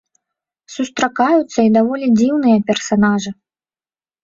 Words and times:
Сустракаюцца 0.75 1.59
і 1.67 1.71
даволі 1.77 2.05
дзіўныя 2.17 2.57
персанажы. 2.73 3.37